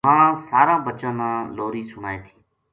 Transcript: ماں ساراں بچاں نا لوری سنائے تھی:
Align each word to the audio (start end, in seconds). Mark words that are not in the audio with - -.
ماں 0.07 0.29
ساراں 0.47 0.79
بچاں 0.85 1.13
نا 1.19 1.29
لوری 1.55 1.81
سنائے 1.91 2.19
تھی: 2.25 2.35